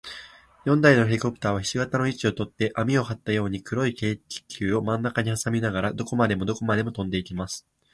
[0.65, 7.67] 四台のヘリコプターは、ひし形の位置をとって、綱をはったように、黒い軽気球をまんなかにはさみながら、どこまでもどこまでもとんでいきます。